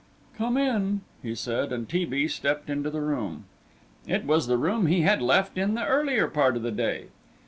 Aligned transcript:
"Come 0.35 0.57
in," 0.57 1.01
he 1.21 1.35
said, 1.35 1.71
and 1.71 1.87
T. 1.87 2.05
B. 2.05 2.27
stepped 2.27 2.71
into 2.71 2.89
the 2.89 3.01
room. 3.01 3.45
It 4.07 4.25
was 4.25 4.47
the 4.47 4.57
room 4.57 4.87
he 4.87 5.01
had 5.01 5.21
left 5.21 5.59
in 5.59 5.75
the 5.75 5.85
earlier 5.85 6.27
part 6.27 6.55
of 6.55 6.63
the 6.63 6.71
day. 6.71 7.09